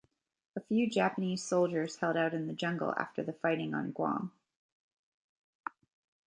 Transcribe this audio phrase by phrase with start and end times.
[0.55, 4.31] A few Japanese soldiers held out in the jungle after the fighting on Guam.